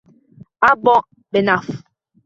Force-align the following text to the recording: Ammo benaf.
Ammo 0.69 0.97
benaf. 1.31 1.67